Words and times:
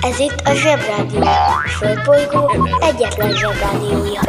Ez 0.00 0.18
itt 0.18 0.40
a 0.44 0.54
Zsebrádió. 0.54 1.20
A 1.22 1.68
Földbolygó 1.68 2.68
egyetlen 2.80 3.32
Zsebrádiója. 3.36 4.20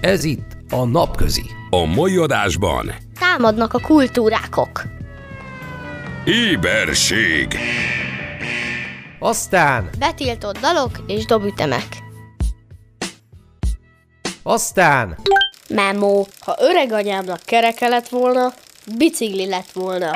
Ez 0.00 0.24
itt 0.24 0.56
a 0.70 0.84
Napközi. 0.84 1.44
A 1.70 1.84
mai 1.84 2.16
adásban 2.16 2.94
Támadnak 3.20 3.74
a 3.74 3.78
kultúrákok. 3.80 4.82
Éberség 6.24 7.56
Aztán, 9.18 9.90
Betiltott 9.98 10.58
dalok 10.58 10.90
és 11.06 11.24
dobütemek. 11.24 11.86
aztán, 14.42 15.18
Memo. 15.68 16.24
Ha 16.40 16.56
öreg 16.60 16.92
anyámnak 16.92 17.40
kereke 17.44 17.88
lett 17.88 18.08
volna, 18.08 18.52
bicikli 18.96 19.46
lett 19.46 19.72
volna. 19.72 20.10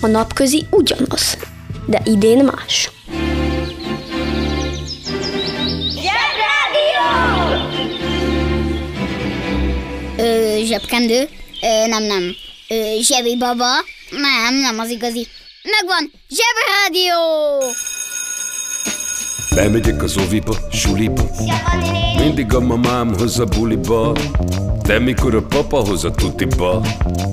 A 0.00 0.06
napközi 0.06 0.66
ugyanaz, 0.70 1.36
de 1.86 2.00
idén 2.04 2.44
más. 2.44 2.90
Ö, 10.16 10.58
zsebkendő? 10.64 11.28
Ö, 11.62 11.86
nem, 11.86 12.02
nem. 12.02 12.34
Ö, 12.68 12.96
zsebi 13.00 13.36
baba? 13.36 13.72
Nem, 14.10 14.54
nem 14.54 14.78
az 14.78 14.90
igazi. 14.90 15.26
Megvan! 15.62 16.12
Zsebrádió! 16.28 17.14
Bemegyek 19.54 20.02
az 20.02 20.16
oviba, 20.16 20.54
suliba. 20.70 21.22
Mindig 22.18 22.54
a 22.54 22.60
mamám 22.60 23.14
hoz 23.18 23.38
a 23.38 23.44
buliba. 23.44 24.16
De 24.82 24.98
mikor 24.98 25.34
a 25.34 25.42
papa 25.42 25.76
hoz 25.76 26.04
a 26.04 26.10
tutiba. 26.10 26.80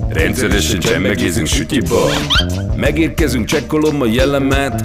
Rendszeresen 0.10 0.80
csemmegézünk 0.80 1.48
sütyiba 1.48 2.10
Megérkezünk, 2.76 3.46
csekkolom 3.46 4.02
a 4.02 4.06
jellemet. 4.06 4.82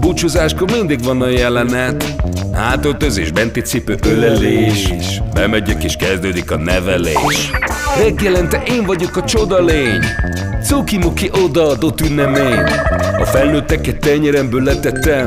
Búcsúzáskor 0.00 0.70
mindig 0.70 1.04
van 1.04 1.22
a 1.22 1.28
jelenet. 1.28 2.14
Hátöltözés, 2.52 3.30
benti 3.30 3.60
cipő, 3.60 3.96
ölelés. 4.06 4.92
Bemegyek 5.34 5.84
és 5.84 5.96
kezdődik 5.96 6.50
a 6.50 6.56
nevelés. 6.56 7.50
Reggelente 7.98 8.62
én 8.66 8.84
vagyok 8.84 9.16
a 9.16 9.24
csoda 9.24 9.64
lény. 9.64 10.04
Cuki-muki 10.64 11.30
odaadott 11.44 12.00
ünnemény. 12.00 12.62
A 13.18 13.24
felnőtteket 13.24 13.98
tenyeremből 13.98 14.62
letettem 14.62 15.26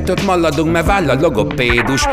kettőt 0.03 0.25
maladunk, 0.25 0.71
mert 0.71 0.85
váll 0.85 1.09
a 1.09 1.19
logopédus. 1.19 2.05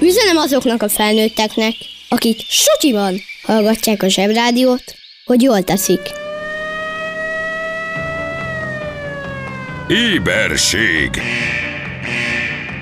Üzenem 0.00 0.36
azoknak 0.36 0.82
a 0.82 0.88
felnőtteknek, 0.88 1.74
akik 2.08 2.40
sutyiban 2.48 3.14
hallgatják 3.42 4.02
a 4.02 4.08
zsebrádiót, 4.08 4.84
hogy 5.24 5.42
jól 5.42 5.62
teszik. 5.62 6.00
Éberség 9.88 11.20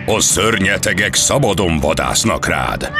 A 0.06 0.20
szörnyetegek 0.20 1.14
szabadon 1.14 1.78
vadásznak 1.78 2.46
rád 2.46 2.90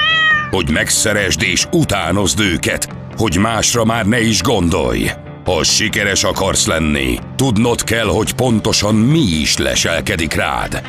Hogy 0.50 0.70
megszeresd 0.70 1.42
és 1.42 1.66
utánozd 1.72 2.40
őket 2.40 2.88
Hogy 3.16 3.36
másra 3.36 3.84
már 3.84 4.06
ne 4.06 4.20
is 4.20 4.42
gondolj 4.42 5.10
Ha 5.44 5.64
sikeres 5.64 6.24
akarsz 6.24 6.66
lenni 6.66 7.18
Tudnod 7.36 7.84
kell, 7.84 8.06
hogy 8.06 8.32
pontosan 8.32 8.94
mi 8.94 9.18
is 9.18 9.56
leselkedik 9.56 10.34
rád 10.34 10.82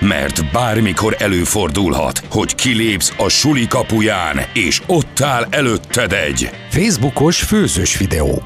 mert 0.00 0.52
bármikor 0.52 1.16
előfordulhat, 1.18 2.22
hogy 2.30 2.54
kilépsz 2.54 3.14
a 3.16 3.28
suli 3.28 3.66
kapuján, 3.66 4.40
és 4.52 4.82
ott 4.86 5.20
áll 5.20 5.46
előtted 5.50 6.12
egy 6.12 6.50
Facebookos 6.70 7.42
főzős 7.42 7.96
videó. 7.96 8.42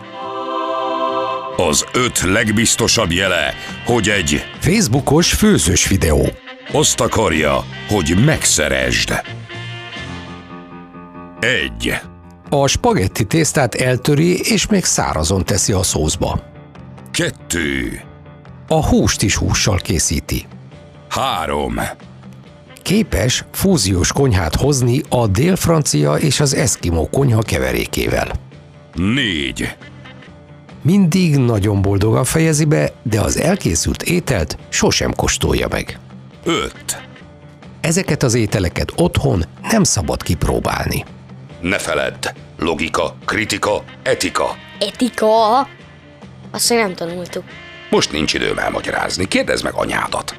az 1.57 1.85
öt 1.93 2.21
legbiztosabb 2.21 3.13
jele, 3.13 3.55
hogy 3.85 4.09
egy 4.09 4.45
Facebookos 4.61 5.33
főzős 5.33 5.89
videó. 5.89 6.40
Azt 6.73 7.01
akarja, 7.01 7.65
hogy 7.89 8.25
megszeresd. 8.25 9.21
Egy. 11.41 11.95
A 12.49 12.67
spagetti 12.67 13.25
tésztát 13.25 13.75
eltöri 13.75 14.41
és 14.41 14.67
még 14.67 14.85
szárazon 14.85 15.45
teszi 15.45 15.73
a 15.73 15.83
szózba. 15.83 16.43
Kettő. 17.11 18.01
A 18.69 18.87
húst 18.87 19.23
is 19.23 19.37
hússal 19.37 19.77
készíti. 19.77 20.47
Három. 21.09 21.81
Képes 22.83 23.45
fúziós 23.53 24.13
konyhát 24.13 24.55
hozni 24.55 25.03
a 25.09 25.27
dél-francia 25.27 26.15
és 26.15 26.41
az 26.41 26.55
eszkimó 26.55 27.09
konyha 27.09 27.43
keverékével. 27.43 28.31
Négy. 28.95 29.77
Mindig 30.83 31.37
nagyon 31.37 31.83
boldogan 31.83 32.25
fejezi 32.25 32.65
be, 32.65 32.93
de 33.03 33.21
az 33.21 33.37
elkészült 33.39 34.03
ételt 34.03 34.59
sosem 34.69 35.15
kóstolja 35.15 35.69
meg. 35.71 35.99
Öt. 36.45 37.03
Ezeket 37.81 38.23
az 38.23 38.35
ételeket 38.35 38.93
otthon 38.97 39.45
nem 39.71 39.85
szabad 39.85 40.23
kipróbálni. 40.23 41.05
Ne 41.61 41.79
feledd. 41.79 42.27
Logika, 42.59 43.15
kritika, 43.25 43.85
etika. 44.03 44.57
Etika? 44.79 45.59
Azt 46.51 46.71
még 46.71 46.79
nem 46.79 46.95
tanultuk. 46.95 47.45
Most 47.91 48.13
nincs 48.13 48.35
időm 48.35 48.59
elmagyarázni. 48.59 49.29
Kérdezd 49.29 49.65
meg 49.65 49.73
anyádat. 49.75 50.35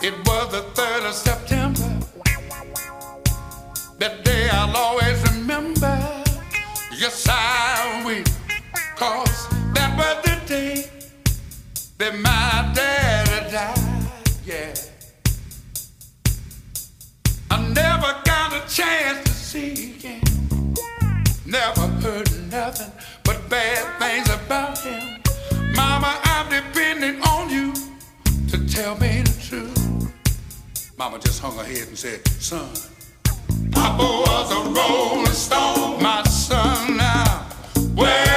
It 0.00 0.14
was 0.26 0.48
the 0.50 0.62
3rd 0.82 1.08
of 1.10 1.22
September. 1.24 1.98
That 3.98 4.24
day 4.24 4.48
I'll 4.50 4.76
always 4.76 5.12
remember. 5.22 5.31
Yes, 7.02 7.26
I 7.28 8.00
will. 8.06 8.22
Cause 8.94 9.48
that 9.74 9.90
was 9.98 10.22
the 10.22 10.38
day 10.46 10.88
that 11.98 12.14
my 12.14 12.72
daddy 12.76 13.50
died. 13.50 14.06
Yeah. 14.46 14.72
I 17.50 17.60
never 17.70 18.14
got 18.24 18.52
a 18.52 18.60
chance 18.72 19.24
to 19.24 19.32
see 19.32 19.94
him. 19.98 20.22
Never 21.44 21.88
heard 22.06 22.30
nothing 22.52 22.92
but 23.24 23.48
bad 23.48 23.82
things 23.98 24.28
about 24.30 24.78
him. 24.78 25.20
Mama, 25.74 26.20
I'm 26.22 26.48
depending 26.50 27.20
on 27.22 27.50
you 27.50 27.72
to 28.46 28.64
tell 28.68 28.96
me 29.00 29.22
the 29.22 29.36
truth. 29.42 30.12
Mama 30.96 31.18
just 31.18 31.40
hung 31.40 31.56
her 31.56 31.64
head 31.64 31.88
and 31.88 31.98
said, 31.98 32.24
son, 32.28 32.70
Papa 33.82 34.04
was 34.04 34.52
a 34.52 34.60
rolling 34.78 35.26
stone, 35.26 36.00
my 36.00 36.22
son 36.22 36.96
now. 36.98 37.46
Wherever 37.96 38.31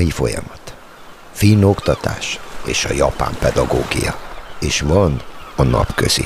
bolonyai 0.00 0.10
folyamat, 0.10 0.74
finn 1.32 1.62
oktatás 1.62 2.38
és 2.64 2.84
a 2.84 2.92
japán 2.92 3.36
pedagógia, 3.38 4.18
és 4.60 4.80
van 4.80 5.22
a 5.56 5.62
napközi. 5.62 6.24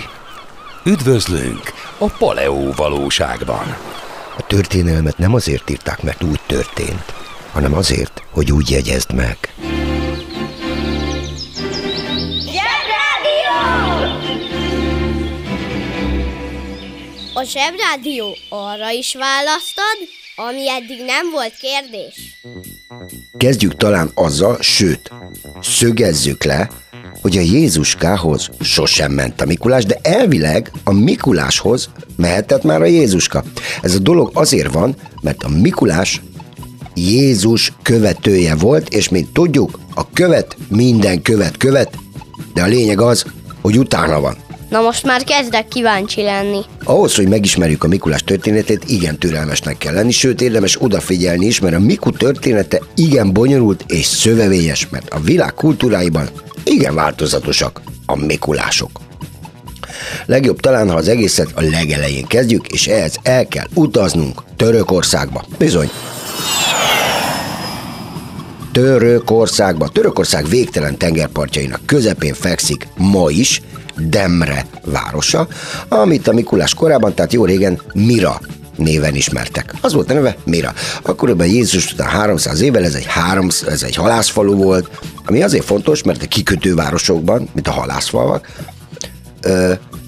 Üdvözlünk 0.85 1.73
a 1.99 2.07
Paleó 2.07 2.73
valóságban. 2.73 3.77
A 4.37 4.47
történelmet 4.47 5.19
nem 5.19 5.35
azért 5.35 5.71
írták, 5.71 6.03
mert 6.03 6.23
úgy 6.23 6.41
történt, 6.47 7.13
hanem 7.53 7.75
azért, 7.75 8.23
hogy 8.31 8.53
úgy 8.53 8.71
jegyezd 8.71 9.13
meg. 9.13 9.39
A 17.37 17.43
zsebrádió 17.43 18.37
arra 18.49 18.91
is 18.91 19.15
választad, 19.15 19.99
ami 20.37 20.71
eddig 20.71 21.05
nem 21.05 21.31
volt 21.31 21.57
kérdés. 21.57 22.24
Kezdjük 23.37 23.77
talán 23.77 24.11
azzal, 24.15 24.57
sőt, 24.61 25.13
szögezzük 25.63 26.45
le, 26.45 26.71
hogy 27.21 27.37
a 27.37 27.41
Jézuskához 27.41 28.51
sosem 28.61 29.13
ment 29.13 29.41
a 29.41 29.45
Mikulás, 29.45 29.85
de 29.85 29.99
elvileg 30.03 30.71
a 30.85 30.93
Mikuláshoz 30.93 31.89
mehetett 32.17 32.63
már 32.63 32.83
a 32.83 32.87
Jézuska. 32.87 33.45
Ez 33.83 33.95
a 33.95 33.99
dolog 33.99 34.31
azért 34.35 34.73
van, 34.73 34.95
mert 35.23 35.43
a 35.43 35.49
Mikulás 35.49 36.23
Jézus 36.95 37.73
követője 37.83 38.55
volt, 38.55 38.89
és 38.89 39.09
mint 39.09 39.33
tudjuk, 39.33 39.79
a 39.95 40.11
követ 40.11 40.57
minden 40.69 41.23
követ 41.23 41.57
követ, 41.57 41.99
de 42.55 42.63
a 42.63 42.67
lényeg 42.67 43.01
az, 43.01 43.25
hogy 43.61 43.79
utána 43.79 44.21
van. 44.21 44.44
Na 44.75 44.81
most 44.81 45.05
már 45.05 45.25
kezdek 45.25 45.69
kíváncsi 45.69 46.23
lenni. 46.23 46.61
Ahhoz, 46.85 47.15
hogy 47.15 47.29
megismerjük 47.29 47.85
a 47.85 47.89
Mikulás 47.89 48.23
történetét, 48.23 48.85
igen 48.87 49.19
türelmesnek 49.19 49.79
kell 49.79 49.95
lenni, 49.95 50.11
sőt 50.11 50.41
érdemes 50.41 50.83
odafigyelni 50.83 51.47
is, 51.47 51.61
mert 51.61 51.75
a 51.75 51.79
Miku 51.79 52.11
története 52.11 52.81
igen 52.95 53.33
bonyolult 53.33 53.85
és 53.89 54.07
szövevényes, 54.07 54.89
mert 54.91 55.09
a 55.11 55.21
világ 55.21 55.55
kultúráiban 55.55 56.29
igen 56.65 56.95
változatosak 56.95 57.83
a 58.07 58.17
Mikulások. 58.17 58.91
Legjobb 60.27 60.61
talán, 60.61 60.91
ha 60.91 60.97
az 60.97 61.09
egészet 61.09 61.49
a 61.55 61.61
legelején 61.61 62.27
kezdjük, 62.27 62.67
és 62.67 62.87
ehhez 62.87 63.17
el 63.23 63.47
kell 63.47 63.67
utaznunk 63.75 64.43
Törökországba. 64.57 65.45
Bizony. 65.59 65.91
Törökországba. 68.73 69.89
Törökország 69.89 70.49
végtelen 70.49 70.99
tengerpartjainak 70.99 71.81
közepén 71.87 72.35
fekszik 72.35 72.89
ma 72.97 73.31
is, 73.31 73.63
Demre 73.97 74.67
városa, 74.85 75.49
amit 75.89 76.29
a 76.29 76.33
Mikulás 76.33 76.75
korában, 76.75 77.15
tehát 77.15 77.33
jó 77.33 77.45
régen 77.45 77.81
Mira 77.93 78.41
néven 78.77 79.15
ismertek. 79.15 79.75
Az 79.81 79.93
volt 79.93 80.11
a 80.11 80.15
neve 80.15 80.37
Mira. 80.45 80.73
Akkoriban 81.03 81.47
Jézus 81.47 81.93
után 81.93 82.09
300 82.09 82.61
évvel 82.61 82.85
ez 82.85 82.95
egy, 82.95 83.07
három, 83.07 83.49
ez 83.69 83.83
egy 83.83 83.95
halászfalu 83.95 84.55
volt, 84.55 84.91
ami 85.25 85.43
azért 85.43 85.65
fontos, 85.65 86.03
mert 86.03 86.23
a 86.23 86.27
kikötővárosokban, 86.27 87.49
mint 87.53 87.69
a 87.69 87.73
halászfalvak, 87.73 88.49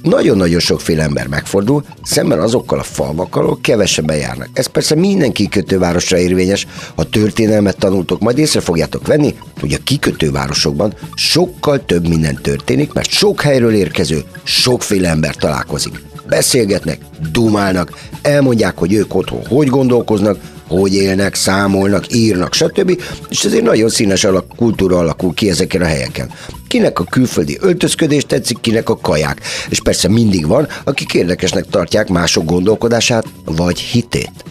nagyon-nagyon 0.06 0.61
sokféle 0.61 1.03
ember 1.03 1.26
megfordul, 1.26 1.85
szemben 2.03 2.41
azokkal 2.41 2.79
a 2.79 2.82
falvakkal, 2.82 3.43
ahol 3.43 3.58
kevesebben 3.61 4.17
járnak. 4.17 4.49
Ez 4.53 4.67
persze 4.67 4.94
minden 4.94 5.32
kikötővárosra 5.32 6.19
érvényes, 6.19 6.67
ha 6.94 7.05
történelmet 7.05 7.79
tanultok, 7.79 8.20
majd 8.20 8.38
észre 8.38 8.61
fogjátok 8.61 9.06
venni, 9.06 9.35
hogy 9.61 9.73
a 9.73 9.82
kikötővárosokban 9.85 10.94
sokkal 11.14 11.85
több 11.85 12.08
minden 12.08 12.38
történik, 12.43 12.93
mert 12.93 13.11
sok 13.11 13.41
helyről 13.41 13.75
érkező, 13.75 14.23
sokféle 14.43 15.08
ember 15.08 15.37
találkozik. 15.37 16.03
Beszélgetnek, 16.29 16.99
dumálnak, 17.32 17.99
elmondják, 18.23 18.79
hogy 18.79 18.93
ők 18.93 19.14
otthon 19.14 19.47
hogy 19.47 19.67
gondolkoznak, 19.69 20.38
hogy 20.69 20.95
élnek, 20.95 21.35
számolnak, 21.35 22.15
írnak, 22.15 22.55
stb. 22.55 23.01
És 23.29 23.45
ezért 23.45 23.65
nagyon 23.65 23.89
színes 23.89 24.25
alak, 24.25 24.57
kultúra 24.57 24.99
alakul 24.99 25.35
ki 25.35 25.51
ezeken 25.51 25.81
a 25.81 25.85
helyeken. 25.85 26.31
Kinek 26.69 26.99
a 26.99 27.05
külföldi 27.05 27.59
öltözködés 27.61 28.25
tetszik, 28.25 28.61
kinek 28.61 28.89
a 28.89 28.97
kaják. 28.97 29.41
És 29.69 29.81
persze 29.81 30.09
mindig 30.09 30.47
van, 30.47 30.69
akik 30.85 31.15
érdekesnek 31.15 31.65
tartják 31.71 32.09
mások 32.09 32.45
gondolkodását 32.45 33.27
vagy 33.45 33.79
hitét. 33.79 34.45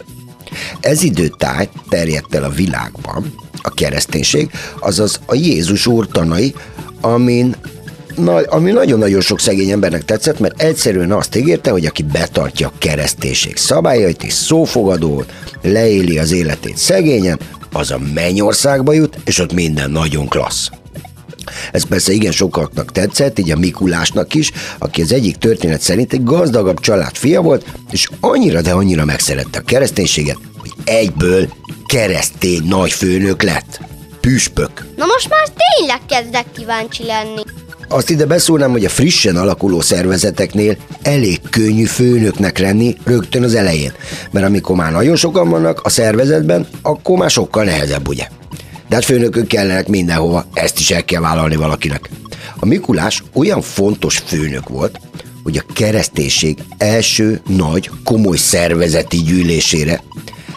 Ez 0.80 1.02
időtáj 1.02 1.68
terjedt 1.88 2.34
el 2.34 2.44
a 2.44 2.50
világban, 2.50 3.34
a 3.62 3.70
kereszténység, 3.70 4.50
azaz 4.80 5.20
a 5.26 5.34
Jézus 5.34 5.86
úr 5.86 6.08
tanai, 6.08 6.54
amin 7.00 7.56
na, 8.16 8.34
ami 8.34 8.70
nagyon-nagyon 8.70 9.20
sok 9.20 9.40
szegény 9.40 9.70
embernek 9.70 10.04
tetszett, 10.04 10.38
mert 10.38 10.62
egyszerűen 10.62 11.12
azt 11.12 11.36
ígérte, 11.36 11.70
hogy 11.70 11.86
aki 11.86 12.02
betartja 12.02 12.66
a 12.66 12.72
kereszténység 12.78 13.56
szabályait 13.56 14.22
és 14.22 14.32
szófogadó, 14.32 15.24
leéli 15.62 16.18
az 16.18 16.32
életét 16.32 16.76
szegényen, 16.76 17.38
az 17.72 17.90
a 17.90 18.00
mennyországba 18.14 18.92
jut, 18.92 19.18
és 19.24 19.38
ott 19.38 19.52
minden 19.52 19.90
nagyon 19.90 20.28
klassz. 20.28 20.68
Ez 21.72 21.86
persze 21.86 22.12
igen 22.12 22.32
sokaknak 22.32 22.92
tetszett, 22.92 23.38
így 23.38 23.50
a 23.50 23.56
Mikulásnak 23.56 24.34
is, 24.34 24.50
aki 24.78 25.02
az 25.02 25.12
egyik 25.12 25.36
történet 25.36 25.80
szerint 25.80 26.12
egy 26.12 26.24
gazdagabb 26.24 26.80
család 26.80 27.16
fia 27.16 27.40
volt, 27.40 27.66
és 27.90 28.08
annyira, 28.20 28.60
de 28.60 28.72
annyira 28.72 29.04
megszerette 29.04 29.58
a 29.58 29.62
kereszténységet, 29.62 30.38
hogy 30.58 30.72
egyből 30.84 31.48
keresztény 31.86 32.62
nagyfőnök 32.64 33.42
lett. 33.42 33.80
Püspök. 34.20 34.86
Na 34.96 35.04
most 35.06 35.28
már 35.28 35.48
tényleg 35.48 36.00
kezdek 36.08 36.44
kíváncsi 36.52 37.04
lenni. 37.04 37.42
Azt 37.88 38.10
ide 38.10 38.26
beszólnám, 38.26 38.70
hogy 38.70 38.84
a 38.84 38.88
frissen 38.88 39.36
alakuló 39.36 39.80
szervezeteknél 39.80 40.76
elég 41.02 41.40
könnyű 41.50 41.84
főnöknek 41.84 42.58
lenni 42.58 42.96
rögtön 43.04 43.42
az 43.42 43.54
elején. 43.54 43.92
Mert 44.30 44.46
amikor 44.46 44.76
már 44.76 44.92
nagyon 44.92 45.16
sokan 45.16 45.48
vannak 45.48 45.80
a 45.82 45.88
szervezetben, 45.88 46.66
akkor 46.82 47.18
már 47.18 47.30
sokkal 47.30 47.64
nehezebb, 47.64 48.08
ugye? 48.08 48.28
De 48.88 48.94
hát 48.94 49.04
főnökök 49.04 49.46
kellenek 49.46 49.88
mindenhova, 49.88 50.44
ezt 50.52 50.78
is 50.78 50.90
el 50.90 51.04
kell 51.04 51.20
vállalni 51.20 51.56
valakinek. 51.56 52.10
A 52.56 52.66
Mikulás 52.66 53.22
olyan 53.32 53.60
fontos 53.60 54.18
főnök 54.18 54.68
volt, 54.68 55.00
hogy 55.42 55.56
a 55.56 55.72
kereszténység 55.72 56.58
első 56.78 57.40
nagy, 57.46 57.90
komoly 58.04 58.36
szervezeti 58.36 59.16
gyűlésére 59.16 60.02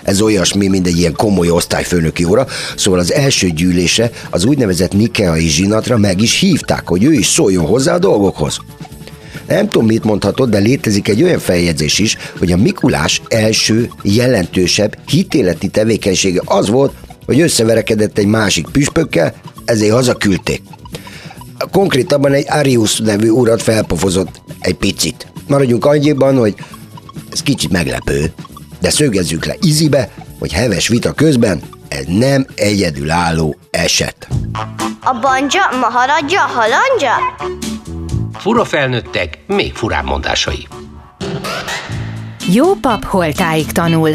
ez 0.10 0.22
olyasmi, 0.22 0.68
mint 0.68 0.88
egy 0.88 0.98
ilyen 0.98 1.16
komoly 1.16 1.50
osztályfőnöki 1.50 2.24
óra, 2.24 2.48
szóval 2.76 3.00
az 3.00 3.14
első 3.14 3.50
gyűlése 3.50 4.12
az 4.30 4.46
úgynevezett 4.46 4.94
Nikeai 4.94 5.48
zsinatra 5.48 5.98
meg 5.98 6.22
is 6.22 6.40
hívták, 6.40 6.88
hogy 6.88 7.04
ő 7.04 7.14
is 7.14 7.28
szóljon 7.28 7.66
hozzá 7.66 7.94
a 7.94 8.00
dolgokhoz. 8.00 8.58
Nem 9.48 9.70
tudom, 9.70 9.88
mit 9.88 10.04
mondhatod, 10.04 10.50
de 10.50 10.58
létezik 10.58 11.08
egy 11.08 11.24
olyan 11.24 11.40
feljegyzés 11.40 12.00
is, 12.00 12.18
hogy 12.40 12.52
a 12.52 12.58
Mikulás 12.58 13.22
első, 13.28 13.90
jelentősebb 14.04 14.98
hitéleti 15.06 15.68
tevékenysége 15.68 16.42
az 16.46 16.70
volt, 16.70 16.94
hogy 17.26 17.42
összeverekedett 17.42 18.18
egy 18.18 18.26
másik 18.26 18.68
püspökkel, 18.72 19.34
ezért 19.66 19.94
hazaküldték. 19.94 20.62
Konkrétabban 21.72 22.34
egy 22.34 22.46
Arius 22.48 23.00
nevű 23.00 23.30
urat 23.30 23.62
felpofozott 23.62 24.42
egy 24.60 24.76
picit. 24.76 25.32
Maradjunk 25.48 25.86
annyiban, 25.86 26.38
hogy 26.38 26.56
ez 27.32 27.42
kicsit 27.42 27.72
meglepő, 27.72 28.34
de 28.80 28.90
szögezzük 28.90 29.46
le 29.46 29.56
izibe, 29.62 30.10
hogy 30.40 30.54
heves 30.54 30.88
vita 30.88 31.14
közben 31.14 31.62
ez 31.88 32.04
nem 32.08 32.46
egyedülálló 32.56 33.56
eset. 33.72 34.28
A 35.04 35.20
banja, 35.22 35.62
maharadja, 35.80 36.40
halandja? 36.40 37.36
Fura 38.34 38.66
felnőttek, 38.66 39.40
még 39.48 39.74
furább 39.74 40.06
mondásai. 40.06 40.68
Jó 42.52 42.76
pap 42.76 43.06
holtáig 43.06 43.72
tanul. 43.72 44.10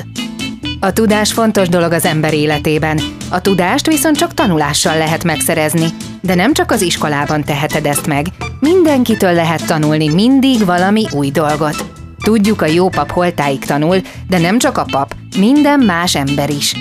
A 0.81 0.93
tudás 0.93 1.33
fontos 1.33 1.69
dolog 1.69 1.93
az 1.93 2.05
ember 2.05 2.35
életében. 2.35 3.01
A 3.31 3.41
tudást 3.41 3.87
viszont 3.87 4.17
csak 4.17 4.35
tanulással 4.35 4.97
lehet 4.97 5.25
megszerezni. 5.25 5.87
De 6.21 6.35
nem 6.35 6.53
csak 6.53 6.71
az 6.71 6.83
iskolában 6.83 7.45
teheted 7.45 7.87
ezt 7.87 8.07
meg. 8.07 8.27
Mindenkitől 8.61 9.33
lehet 9.33 9.67
tanulni 9.67 10.09
mindig 10.09 10.65
valami 10.65 11.07
új 11.11 11.31
dolgot. 11.31 11.94
Tudjuk, 12.25 12.63
a 12.63 12.67
jó 12.67 12.89
pap 12.89 13.11
holtáig 13.11 13.65
tanul, 13.65 14.01
de 14.29 14.39
nem 14.39 14.59
csak 14.59 14.79
a 14.79 14.85
pap, 14.91 15.15
minden 15.39 15.81
más 15.81 16.15
ember 16.15 16.51
is. 16.51 16.75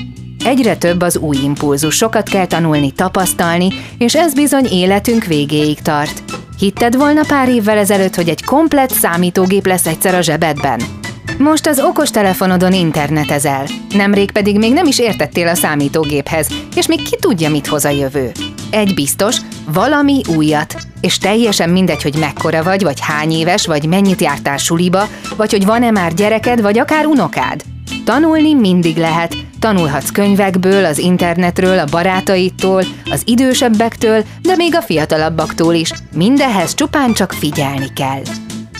Egyre 0.46 0.78
több 0.78 1.02
az 1.02 1.18
új 1.18 1.38
impulzus, 1.44 1.96
sokat 1.96 2.30
kell 2.30 2.46
tanulni, 2.46 2.92
tapasztalni, 2.92 3.68
és 3.98 4.16
ez 4.16 4.34
bizony 4.34 4.66
életünk 4.66 5.24
végéig 5.24 5.82
tart. 5.82 6.24
Hitted 6.58 6.96
volna 6.96 7.22
pár 7.28 7.50
évvel 7.50 7.78
ezelőtt, 7.78 8.16
hogy 8.16 8.30
egy 8.30 8.44
komplett 8.44 8.92
számítógép 8.92 9.66
lesz 9.66 9.86
egyszer 9.86 10.16
a 10.16 10.22
zsebedben? 10.22 11.03
Most 11.38 11.68
az 11.68 11.80
okostelefonodon 11.80 12.74
internetezel. 12.74 13.66
Nemrég 13.96 14.32
pedig 14.32 14.58
még 14.58 14.74
nem 14.74 14.86
is 14.86 15.00
értettél 15.00 15.48
a 15.48 15.56
számítógéphez, 15.56 16.48
és 16.76 16.88
még 16.88 17.02
ki 17.02 17.16
tudja, 17.16 17.50
mit 17.50 17.68
hoz 17.68 17.86
a 17.86 17.90
jövő. 17.90 18.32
Egy 18.70 18.94
biztos, 18.94 19.38
valami 19.68 20.22
újat. 20.36 20.76
És 21.02 21.18
teljesen 21.18 21.70
mindegy, 21.70 22.02
hogy 22.02 22.16
mekkora 22.20 22.64
vagy, 22.64 22.84
vagy 22.84 23.00
hány 23.00 23.32
éves, 23.32 23.66
vagy 23.66 23.86
mennyit 23.86 24.22
jártál 24.22 24.58
suliba, 24.58 25.08
vagy 25.36 25.52
hogy 25.52 25.66
van-e 25.66 25.92
már 25.92 26.14
gyereked, 26.14 26.62
vagy 26.62 26.80
akár 26.80 27.06
unokád. 27.06 27.62
Tanulni 28.06 28.54
mindig 28.54 28.98
lehet. 28.98 29.36
Tanulhatsz 29.60 30.12
könyvekből, 30.12 30.86
az 30.86 30.98
internetről, 30.98 31.80
a 31.80 31.86
barátaitól, 31.92 32.84
az 33.12 33.22
idősebbektől, 33.26 34.24
de 34.42 34.56
még 34.56 34.76
a 34.76 34.82
fiatalabbaktól 34.82 35.74
is. 35.74 35.92
Mindehhez 36.16 36.74
csupán 36.74 37.14
csak 37.14 37.32
figyelni 37.32 37.94
kell. 37.94 38.22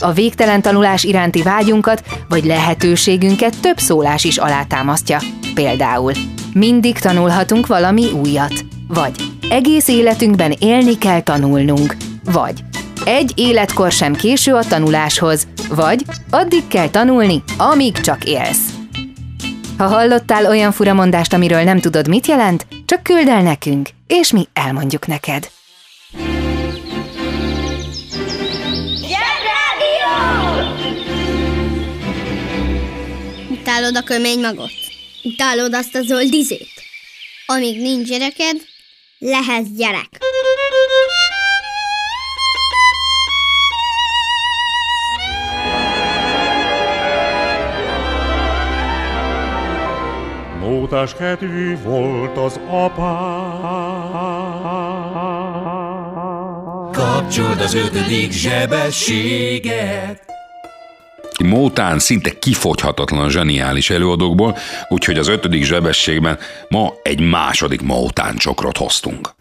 A 0.04 0.12
végtelen 0.12 0.62
tanulás 0.62 1.04
iránti 1.04 1.42
vágyunkat 1.42 2.02
vagy 2.28 2.44
lehetőségünket 2.44 3.60
több 3.60 3.78
szólás 3.78 4.24
is 4.24 4.38
alátámasztja. 4.38 5.18
Például 5.54 6.12
Mindig 6.52 6.98
tanulhatunk 6.98 7.66
valami 7.66 8.10
újat. 8.10 8.52
Vagy 8.88 9.12
egész 9.48 9.88
életünkben 9.88 10.54
élni 10.58 10.98
kell 10.98 11.20
tanulnunk. 11.20 11.96
Vagy 12.24 12.64
egy 13.04 13.32
életkor 13.34 13.92
sem 13.92 14.14
késő 14.14 14.54
a 14.54 14.64
tanuláshoz. 14.64 15.46
Vagy 15.68 16.04
addig 16.30 16.66
kell 16.68 16.88
tanulni, 16.88 17.42
amíg 17.58 18.00
csak 18.00 18.24
élsz. 18.24 18.68
Ha 19.78 19.86
hallottál 19.86 20.46
olyan 20.46 20.72
furamondást, 20.72 21.32
amiről 21.32 21.62
nem 21.62 21.80
tudod, 21.80 22.08
mit 22.08 22.26
jelent, 22.26 22.66
csak 22.84 23.02
küld 23.02 23.28
el 23.28 23.42
nekünk, 23.42 23.88
és 24.06 24.32
mi 24.32 24.48
elmondjuk 24.52 25.06
neked. 25.06 25.50
Utálod 33.74 33.96
a 33.96 34.02
kömény 34.02 34.40
magot? 34.40 34.70
Utálod 35.22 35.74
azt 35.74 35.94
a 35.94 36.02
zöld 36.02 36.32
izét? 36.32 36.68
Amíg 37.46 37.80
nincs 37.80 38.08
gyereked, 38.08 38.56
lehetsz 39.18 39.68
gyerek. 39.76 40.08
Mótás 50.60 51.14
kedvű 51.14 51.76
volt 51.82 52.36
az 52.36 52.60
apá. 52.68 53.16
Kapcsold 56.92 57.60
az 57.60 57.74
ötödik 57.74 58.32
zsebességet. 58.32 60.33
Mótán 61.42 61.98
szinte 61.98 62.38
kifogyhatatlan 62.38 63.30
zseniális 63.30 63.90
előadókból, 63.90 64.56
úgyhogy 64.88 65.18
az 65.18 65.28
ötödik 65.28 65.64
zsebességben 65.64 66.38
ma 66.68 66.92
egy 67.02 67.20
második 67.20 67.82
Mótán 67.82 68.36
csokrot 68.36 68.76
hoztunk. 68.76 69.34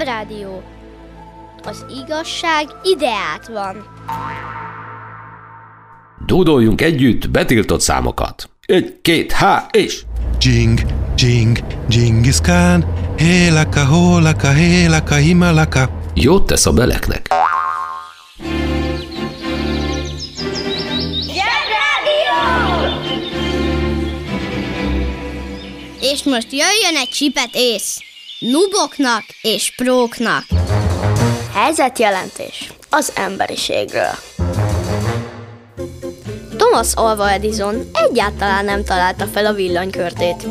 Zsebrádió. 0.00 0.62
Az 1.62 1.84
igazság 2.04 2.66
ideát 2.82 3.48
van. 3.48 3.86
Dúdoljunk 6.26 6.80
együtt 6.80 7.30
betiltott 7.30 7.80
számokat. 7.80 8.50
Egy, 8.66 8.98
két, 9.02 9.32
há, 9.32 9.66
és... 9.70 10.02
Jing, 10.38 10.80
jing, 11.16 11.58
Genghis 11.88 12.40
Khan, 12.40 12.94
hélaka, 13.16 13.86
hólaka, 13.86 14.50
hélaka, 14.50 15.14
himalaka. 15.14 15.90
Jót 16.14 16.46
tesz 16.46 16.66
a 16.66 16.72
beleknek. 16.72 17.28
És 26.00 26.22
most 26.22 26.52
jöjjön 26.52 26.96
egy 26.96 27.08
csipet 27.08 27.50
ész. 27.52 28.09
Nuboknak 28.40 29.24
és 29.42 29.74
próknak. 29.76 30.44
Helyzetjelentés 31.54 32.72
az 32.90 33.12
emberiségről. 33.14 34.14
Thomas 36.56 36.94
Alva 36.94 37.30
Edison 37.30 37.90
egyáltalán 37.92 38.64
nem 38.64 38.84
találta 38.84 39.26
fel 39.26 39.46
a 39.46 39.52
villanykörtét. 39.52 40.46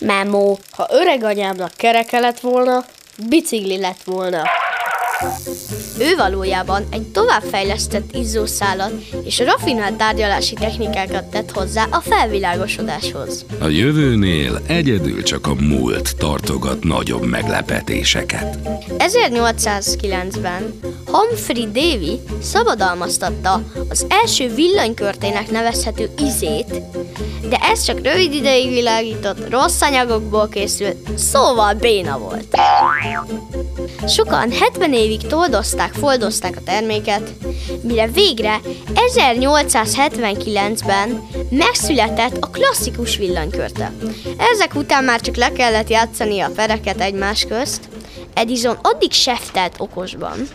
Memo, 0.00 0.56
ha 0.70 0.88
öreg 0.90 1.24
anyámnak 1.24 1.72
kereke 1.76 2.18
lett 2.18 2.40
volna, 2.40 2.84
bicikli 3.28 3.78
lett 3.78 4.02
volna. 4.04 4.42
Ő 5.98 6.16
valójában 6.16 6.86
egy 6.90 7.02
továbbfejlesztett 7.02 8.14
izzószálat 8.16 8.92
és 9.24 9.38
rafinált 9.38 9.94
tárgyalási 9.94 10.54
technikákat 10.54 11.24
tett 11.24 11.50
hozzá 11.50 11.86
a 11.90 12.00
felvilágosodáshoz. 12.00 13.44
A 13.60 13.66
jövőnél 13.66 14.60
egyedül 14.66 15.22
csak 15.22 15.46
a 15.46 15.54
múlt 15.54 16.16
tartogat 16.16 16.84
nagyobb 16.84 17.24
meglepetéseket. 17.24 18.58
1809-ben 18.98 20.80
Humphrey 21.06 21.66
Davy 21.72 22.20
szabadalmaztatta 22.42 23.62
az 23.88 24.06
első 24.08 24.54
villanykörtének 24.54 25.50
nevezhető 25.50 26.10
izét, 26.18 26.82
de 27.48 27.56
ez 27.56 27.82
csak 27.84 28.02
rövid 28.02 28.32
ideig 28.32 28.68
világított, 28.68 29.50
rossz 29.50 29.80
anyagokból 29.80 30.48
készült, 30.48 30.96
szóval 31.18 31.74
béna 31.74 32.18
volt. 32.18 32.56
Sokan 34.08 34.50
70 34.50 34.92
évig 35.12 35.26
toldozták, 35.26 35.92
foldozták 35.92 36.56
a 36.56 36.62
terméket, 36.64 37.32
mire 37.82 38.06
végre 38.06 38.60
1879-ben 39.16 41.28
megszületett 41.50 42.36
a 42.40 42.46
klasszikus 42.46 43.16
villanykörte. 43.16 43.92
Ezek 44.52 44.74
után 44.74 45.04
már 45.04 45.20
csak 45.20 45.36
le 45.36 45.52
kellett 45.52 45.88
játszani 45.88 46.40
a 46.40 46.50
pereket 46.54 47.00
egymás 47.00 47.44
közt, 47.48 47.88
Edison 48.34 48.78
addig 48.82 49.12
seftelt 49.12 49.74
okosban, 49.78 50.48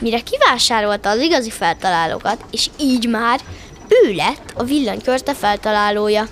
mire 0.00 0.20
kivásárolta 0.20 1.08
az 1.08 1.20
igazi 1.20 1.50
feltalálókat, 1.50 2.44
és 2.50 2.70
így 2.80 3.08
már 3.08 3.40
ő 3.88 4.14
lett 4.14 4.52
a 4.54 4.64
villanykörte 4.64 5.34
feltalálója. 5.34 6.26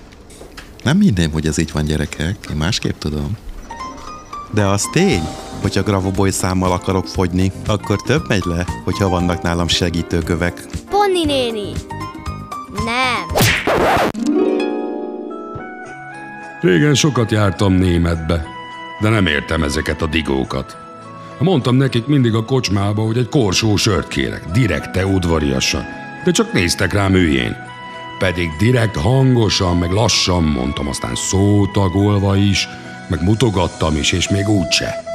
Nem 0.85 1.01
hinném, 1.01 1.31
hogy 1.31 1.47
ez 1.47 1.59
így 1.59 1.73
van, 1.73 1.85
gyerekek. 1.85 2.37
Én 2.51 2.57
másképp 2.57 2.99
tudom. 2.99 3.37
De 4.55 4.65
az 4.65 4.83
tény, 4.93 5.29
hogyha 5.63 5.83
Gravoboy 5.83 6.31
számmal 6.31 6.73
akarok 6.73 7.07
fogyni, 7.07 7.53
akkor 7.67 8.03
több 8.03 8.23
megy 8.29 8.45
le, 8.45 8.67
hogyha 8.85 9.09
vannak 9.09 9.43
nálam 9.43 9.69
segítőkövek. 9.69 10.65
Ponni 10.91 11.25
néni! 11.25 11.73
Nem! 12.85 13.47
Régen 16.61 16.95
sokat 16.95 17.31
jártam 17.31 17.73
németbe, 17.73 18.45
de 19.01 19.09
nem 19.09 19.27
értem 19.27 19.63
ezeket 19.63 20.03
a 20.03 20.07
digókat. 20.07 20.77
Mondtam 21.39 21.77
nekik 21.77 22.07
mindig 22.07 22.35
a 22.35 22.45
kocsmába, 22.45 23.03
hogy 23.03 23.19
egy 23.19 23.29
korsó 23.29 23.77
sört 23.77 24.09
kérek, 24.09 24.45
direkte 24.53 25.07
udvariasan, 25.07 25.85
de 26.25 26.31
csak 26.31 26.53
néztek 26.53 26.93
rám 26.93 27.13
hülyén. 27.13 27.57
Pedig 28.19 28.49
direkt 28.59 28.97
hangosan, 28.97 29.77
meg 29.77 29.91
lassan 29.91 30.43
mondtam, 30.43 30.89
aztán 30.89 31.15
szótagolva 31.15 32.37
is, 32.37 32.69
meg 33.09 33.23
mutogattam 33.23 33.97
is, 33.97 34.13
és 34.13 34.29
még 34.29 34.49
úgyse. 34.49 35.08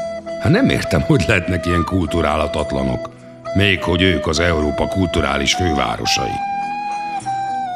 Hát 0.43 0.51
nem 0.51 0.69
értem, 0.69 1.01
hogy 1.01 1.23
lehetnek 1.27 1.65
ilyen 1.65 1.83
kulturálatatlanok. 1.83 3.09
Még 3.53 3.83
hogy 3.83 4.01
ők 4.01 4.27
az 4.27 4.39
Európa 4.39 4.87
kulturális 4.87 5.53
fővárosai. 5.53 6.31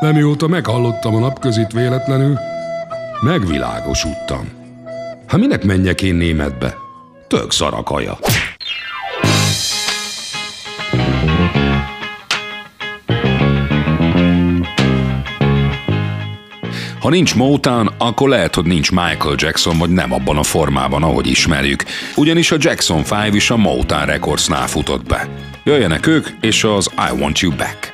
de 0.02 0.12
mióta 0.12 0.48
meghallottam 0.48 1.16
a 1.16 1.20
napközit 1.20 1.72
véletlenül, 1.72 2.38
megvilágosodtam. 3.22 4.50
Hát 5.28 5.40
minek 5.40 5.64
menjek 5.64 6.02
én 6.02 6.16
németbe? 6.16 6.76
Tök 7.28 7.52
szarakaja. 7.52 8.18
Ha 17.08 17.14
nincs 17.14 17.36
Motown, 17.36 17.90
akkor 17.98 18.30
lehet, 18.30 18.56
hogy 18.56 18.66
nincs 18.66 18.92
Michael 18.92 19.36
Jackson, 19.36 19.78
vagy 19.78 19.90
nem 19.90 20.14
abban 20.14 20.38
a 20.38 20.44
formában, 20.44 21.04
ahogy 21.04 21.28
ismerjük. 21.28 21.84
Ugyanis 22.16 22.52
a 22.52 22.56
Jackson 22.60 23.04
5 23.26 23.34
is 23.34 23.50
a 23.50 23.58
Motown 23.58 24.06
Recordsnál 24.06 24.68
futott 24.68 25.06
be. 25.06 25.28
Jöjjenek 25.64 26.08
ők, 26.08 26.28
és 26.42 26.64
az 26.64 26.92
I 26.96 27.20
Want 27.20 27.40
You 27.40 27.56
Back. 27.56 27.94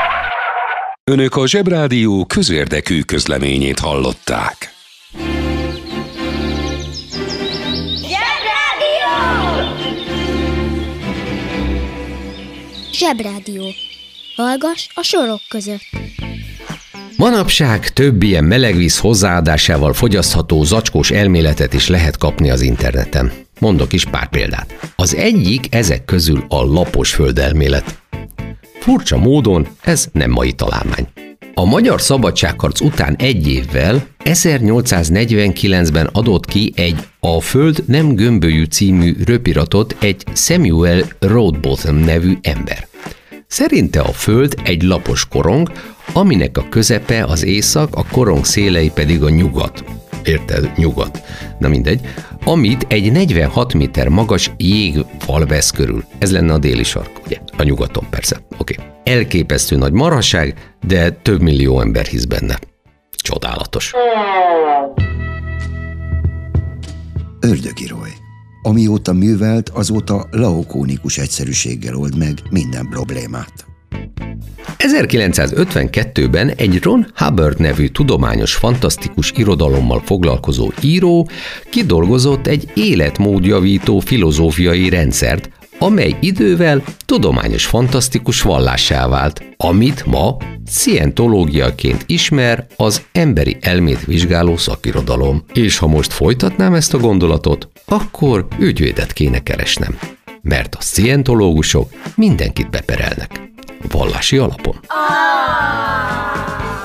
Önök 1.11 1.35
a 1.35 1.47
Zsebrádió 1.47 2.25
közérdekű 2.25 3.01
közleményét 3.01 3.79
hallották. 3.79 4.73
Zsebrádió. 12.93 13.63
Hallgass 14.35 14.87
a 14.93 15.01
sorok 15.03 15.39
között. 15.49 15.89
Manapság 17.17 17.89
több 17.89 18.23
ilyen 18.23 18.43
melegvíz 18.43 18.99
hozzáadásával 18.99 19.93
fogyasztható 19.93 20.63
zacskós 20.63 21.11
elméletet 21.11 21.73
is 21.73 21.87
lehet 21.87 22.17
kapni 22.17 22.49
az 22.49 22.61
interneten. 22.61 23.31
Mondok 23.59 23.93
is 23.93 24.05
pár 24.05 24.29
példát. 24.29 24.93
Az 24.95 25.15
egyik 25.15 25.75
ezek 25.75 26.05
közül 26.05 26.45
a 26.47 26.63
lapos 26.63 27.13
földelmélet. 27.13 27.99
Furcsa 28.81 29.17
módon 29.17 29.67
ez 29.81 30.07
nem 30.11 30.31
mai 30.31 30.51
találmány. 30.51 31.07
A 31.53 31.65
magyar 31.65 32.01
szabadságharc 32.01 32.81
után 32.81 33.15
egy 33.15 33.47
évvel 33.47 34.07
1849-ben 34.23 36.09
adott 36.11 36.45
ki 36.45 36.73
egy 36.75 37.07
A 37.19 37.41
Föld 37.41 37.83
nem 37.87 38.15
gömbölyű 38.15 38.63
című 38.63 39.13
röpiratot 39.25 39.95
egy 39.99 40.23
Samuel 40.33 41.03
Roadbottom 41.19 41.95
nevű 41.95 42.37
ember. 42.41 42.87
Szerinte 43.47 43.99
a 43.99 44.11
Föld 44.11 44.55
egy 44.63 44.83
lapos 44.83 45.27
korong, 45.27 45.71
aminek 46.13 46.57
a 46.57 46.65
közepe 46.69 47.23
az 47.23 47.43
észak, 47.43 47.95
a 47.95 48.05
korong 48.11 48.45
szélei 48.45 48.91
pedig 48.93 49.23
a 49.23 49.29
nyugat. 49.29 49.83
Érted? 50.23 50.71
Nyugat. 50.75 51.21
Na 51.59 51.67
mindegy. 51.67 52.01
Amit 52.45 52.85
egy 52.89 53.11
46 53.11 53.73
méter 53.73 54.07
magas 54.07 54.51
jégfal 54.57 55.45
vesz 55.45 55.71
körül. 55.71 56.03
Ez 56.19 56.31
lenne 56.31 56.53
a 56.53 56.57
déli 56.57 56.83
sark, 56.83 57.11
ugye? 57.25 57.37
A 57.57 57.63
nyugaton 57.63 58.07
persze. 58.09 58.41
Oké. 58.57 58.75
Okay. 58.77 58.85
Elképesztő 59.03 59.75
nagy 59.75 59.91
marhaság, 59.91 60.75
de 60.87 61.09
több 61.11 61.41
millió 61.41 61.81
ember 61.81 62.05
hisz 62.05 62.25
benne. 62.25 62.59
Csodálatos. 63.11 63.93
Ördögiroly. 67.39 68.09
Amióta 68.63 69.13
művelt, 69.13 69.69
azóta 69.69 70.27
laokónikus 70.31 71.17
egyszerűséggel 71.17 71.95
old 71.95 72.17
meg 72.17 72.33
minden 72.49 72.87
problémát. 72.89 73.70
1952-ben 74.77 76.49
egy 76.49 76.83
Ron 76.83 77.07
Hubbard 77.15 77.59
nevű 77.59 77.87
tudományos 77.87 78.55
fantasztikus 78.55 79.31
irodalommal 79.35 80.01
foglalkozó 80.05 80.71
író 80.81 81.29
kidolgozott 81.69 82.47
egy 82.47 82.71
életmódjavító 82.73 83.99
filozófiai 83.99 84.89
rendszert, 84.89 85.49
amely 85.79 86.15
idővel 86.19 86.83
tudományos 87.05 87.65
fantasztikus 87.65 88.41
vallássá 88.41 89.07
vált, 89.07 89.43
amit 89.57 90.05
ma 90.05 90.37
szientológiaként 90.65 92.03
ismer 92.07 92.67
az 92.75 93.01
emberi 93.11 93.57
elmét 93.61 94.05
vizsgáló 94.05 94.57
szakirodalom. 94.57 95.43
És 95.53 95.77
ha 95.77 95.87
most 95.87 96.13
folytatnám 96.13 96.73
ezt 96.73 96.93
a 96.93 96.97
gondolatot, 96.97 97.67
akkor 97.85 98.47
ügyvédet 98.59 99.13
kéne 99.13 99.39
keresnem. 99.39 99.97
Mert 100.41 100.75
a 100.75 100.81
szientológusok 100.81 101.89
mindenkit 102.15 102.69
beperelnek. 102.69 103.50
Vallási 103.91 104.37
alapon. 104.37 104.79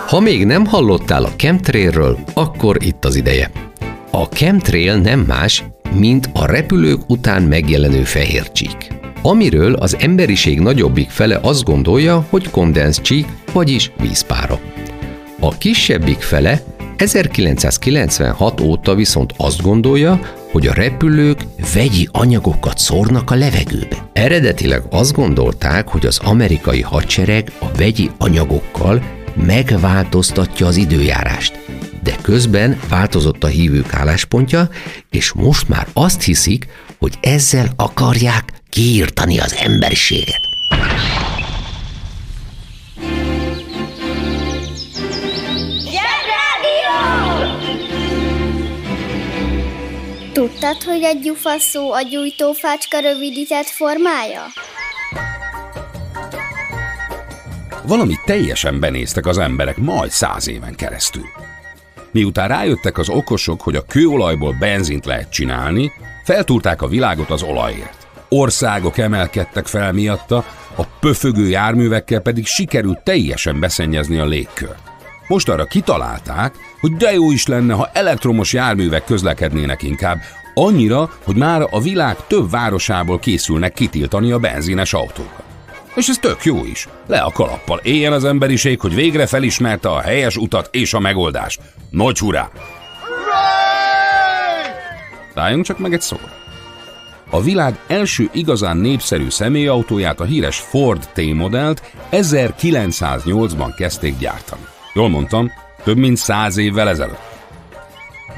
Ha 0.07 0.21
még 0.21 0.45
nem 0.45 0.67
hallottál 0.67 1.25
a 1.25 1.31
chemtrailről, 1.37 2.19
akkor 2.35 2.77
itt 2.81 3.05
az 3.05 3.17
ideje. 3.17 3.51
A 4.11 4.23
chemtrail 4.25 4.97
nem 4.97 5.21
más, 5.21 5.65
mint 5.95 6.31
a 6.33 6.47
repülők 6.47 7.01
után 7.07 7.43
megjelenő 7.43 8.03
fehér 8.03 8.53
csík, 8.53 8.93
amiről 9.23 9.75
az 9.75 9.97
emberiség 10.01 10.61
nagyobbik 10.61 11.11
fele 11.11 11.39
azt 11.43 11.65
gondolja, 11.65 12.27
hogy 12.31 12.51
kondenszcsík, 12.51 13.27
vagyis 13.53 13.93
vízpára. 13.99 14.61
A 15.41 15.59
kisebbik 15.59 16.21
fele 16.21 16.63
1996 16.97 18.61
óta 18.61 18.95
viszont 18.95 19.33
azt 19.37 19.63
gondolja, 19.63 20.21
hogy 20.57 20.67
a 20.67 20.73
repülők 20.73 21.41
vegyi 21.75 22.09
anyagokat 22.13 22.79
szórnak 22.79 23.31
a 23.31 23.35
levegőbe. 23.35 24.11
Eredetileg 24.13 24.83
azt 24.91 25.13
gondolták, 25.13 25.89
hogy 25.89 26.07
az 26.07 26.19
amerikai 26.19 26.81
hadsereg 26.81 27.53
a 27.59 27.67
vegyi 27.77 28.11
anyagokkal 28.19 29.03
megváltoztatja 29.35 30.67
az 30.67 30.77
időjárást. 30.77 31.59
De 32.03 32.17
közben 32.23 32.79
változott 32.89 33.45
a 33.45 33.47
hívők 33.47 33.95
álláspontja, 33.95 34.69
és 35.11 35.33
most 35.33 35.69
már 35.69 35.87
azt 35.93 36.23
hiszik, 36.23 36.67
hogy 36.99 37.15
ezzel 37.21 37.69
akarják 37.77 38.53
kiírtani 38.69 39.39
az 39.39 39.55
emberiséget. 39.55 40.41
Tudtad, 50.37 50.83
hogy 50.83 51.03
egy 51.03 51.21
gyufa 51.21 51.59
szó 51.59 51.93
a 51.93 52.01
gyújtófácska 52.01 52.99
rövidített 52.99 53.67
formája? 53.67 54.43
Valami 57.87 58.15
teljesen 58.25 58.81
benéztek 58.81 59.27
az 59.27 59.39
emberek 59.39 59.77
majd 59.77 60.11
száz 60.11 60.49
éven 60.49 60.75
keresztül. 60.75 61.25
Miután 62.11 62.49
rájöttek 62.49 62.99
az 62.99 63.09
okosok, 63.09 63.61
hogy 63.61 63.77
a 63.77 63.85
kőolajból 63.89 64.57
benzint 64.59 65.07
lehet 65.07 65.31
csinálni, 65.31 65.93
feltúrták 66.25 66.83
a 66.83 66.89
világot 66.89 67.31
az 67.31 67.43
olajért. 67.43 68.07
Országok 68.29 68.99
emelkedtek 68.99 69.67
fel 69.67 69.93
miatta, 69.93 70.45
a 70.77 70.83
pöfögő 71.01 71.49
járművekkel 71.49 72.21
pedig 72.21 72.47
sikerült 72.47 73.03
teljesen 73.03 73.61
beszennyezni 73.61 74.19
a 74.19 74.27
légkört. 74.27 74.86
Most 75.29 75.49
arra 75.49 75.65
kitalálták, 75.65 76.55
hogy 76.81 76.97
de 76.97 77.13
jó 77.13 77.31
is 77.31 77.47
lenne, 77.47 77.75
ha 77.75 77.91
elektromos 77.93 78.53
járművek 78.53 79.05
közlekednének 79.05 79.83
inkább, 79.83 80.19
annyira, 80.55 81.11
hogy 81.25 81.37
már 81.37 81.67
a 81.71 81.81
világ 81.81 82.17
több 82.27 82.51
városából 82.51 83.19
készülnek 83.19 83.73
kitiltani 83.73 84.33
a 84.33 84.39
benzines 84.39 84.93
autókat. 84.93 85.45
És 85.95 86.09
ez 86.09 86.19
tök 86.19 86.45
jó 86.45 86.65
is. 86.65 86.89
Le 87.07 87.19
a 87.19 87.31
kalappal 87.31 87.81
éljen 87.83 88.13
az 88.13 88.25
emberiség, 88.25 88.81
hogy 88.81 88.95
végre 88.95 89.27
felismerte 89.27 89.89
a 89.89 90.01
helyes 90.01 90.37
utat 90.37 90.69
és 90.73 90.95
a 90.95 90.99
megoldást. 90.99 91.61
Nagy 91.91 92.19
hurrá! 92.19 92.51
Álljunk 95.35 95.65
csak 95.65 95.79
meg 95.79 95.93
egy 95.93 96.01
szóra. 96.01 96.33
A 97.31 97.43
világ 97.43 97.79
első 97.87 98.29
igazán 98.33 98.77
népszerű 98.77 99.31
személyautóját, 99.31 100.21
a 100.21 100.25
híres 100.25 100.59
Ford 100.59 101.09
T-modellt 101.15 101.83
1908-ban 102.11 103.75
kezdték 103.77 104.19
gyártani. 104.19 104.63
Jól 104.97 105.09
mondtam, 105.09 105.53
több 105.85 105.97
mint 105.97 106.17
száz 106.17 106.57
évvel 106.57 106.89
ezelőtt. 106.89 107.35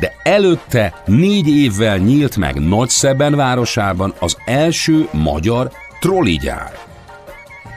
De 0.00 0.16
előtte 0.22 1.02
négy 1.06 1.48
évvel 1.48 1.96
nyílt 1.96 2.36
meg 2.36 2.60
Nagyszeben 2.68 3.36
városában 3.36 4.14
az 4.18 4.36
első 4.44 5.08
magyar 5.12 5.70
trolligyár. 6.00 6.72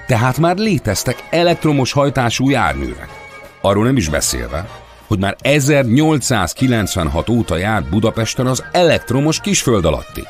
Tehát 0.07 0.37
már 0.37 0.57
léteztek 0.57 1.27
elektromos 1.29 1.91
hajtású 1.91 2.49
járművek. 2.49 3.09
Arról 3.61 3.83
nem 3.83 3.97
is 3.97 4.09
beszélve, 4.09 4.69
hogy 5.07 5.19
már 5.19 5.35
1896 5.41 7.29
óta 7.29 7.57
járt 7.57 7.89
Budapesten 7.89 8.47
az 8.47 8.63
elektromos 8.71 9.39
kisföld 9.39 9.85
alatti. 9.85 10.23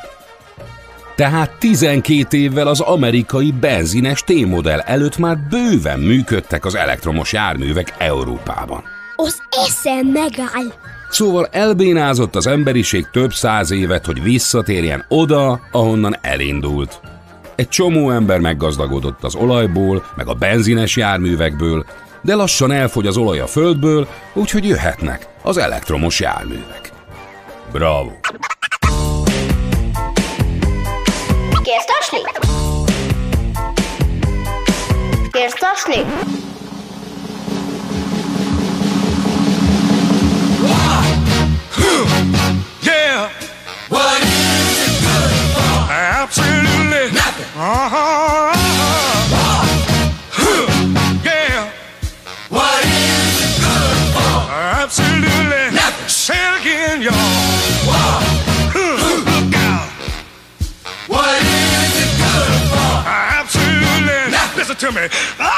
Tehát 1.16 1.50
12 1.58 2.36
évvel 2.36 2.66
az 2.66 2.80
amerikai 2.80 3.52
benzines 3.60 4.22
T-modell 4.22 4.78
előtt 4.78 5.18
már 5.18 5.38
bőven 5.38 6.00
működtek 6.00 6.64
az 6.64 6.74
elektromos 6.74 7.32
járművek 7.32 7.94
Európában. 7.98 8.82
Az 9.16 9.42
eszem 9.66 10.06
megáll. 10.06 10.72
Szóval 11.10 11.46
elbénázott 11.50 12.36
az 12.36 12.46
emberiség 12.46 13.06
több 13.12 13.32
száz 13.32 13.70
évet, 13.70 14.06
hogy 14.06 14.22
visszatérjen 14.22 15.04
oda, 15.08 15.60
ahonnan 15.72 16.16
elindult. 16.20 17.00
Egy 17.54 17.68
csomó 17.68 18.10
ember 18.10 18.38
meggazdagodott 18.38 19.24
az 19.24 19.34
olajból, 19.34 20.04
meg 20.16 20.28
a 20.28 20.34
benzines 20.34 20.96
járművekből, 20.96 21.84
de 22.22 22.34
lassan 22.34 22.70
elfogy 22.70 23.06
az 23.06 23.16
olaj 23.16 23.40
a 23.40 23.46
földből, 23.46 24.08
úgyhogy 24.32 24.66
jöhetnek 24.68 25.26
az 25.42 25.56
elektromos 25.56 26.20
járművek. 26.20 26.92
Bravo! 27.72 28.10
Kérsz 35.72 35.84
tasni? 35.84 36.04
Yeah. 42.82 43.30
What 43.88 44.22
is 44.22 44.78
it 44.84 45.00
good 45.00 45.32
for? 45.54 45.92
Absolutely 45.92 47.12
nothing. 47.12 47.50
Uh-huh. 47.56 48.52
Huh. 49.32 50.52
Yeah. 51.24 51.70
What 52.50 52.84
is 52.84 53.40
it 53.40 53.54
good 53.64 53.98
for? 54.12 54.52
Absolutely 54.52 55.64
nothing. 55.72 56.08
Say 56.08 56.36
it 56.36 56.60
again, 56.60 57.02
y'all. 57.02 57.14
Huh. 57.88 58.42
Look 64.84 65.51